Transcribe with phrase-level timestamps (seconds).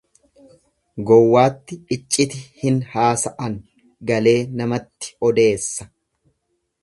[1.09, 3.57] Gowwaatti icciti hin haa sa'an
[4.13, 5.89] galee namatti odeessaa.